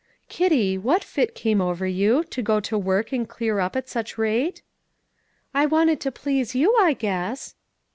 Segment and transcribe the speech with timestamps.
[0.29, 4.17] "Kitty, what fit came over you, to go to work and clear up at such
[4.17, 4.63] rate?"
[5.53, 7.53] "I wanted to please you, I guess."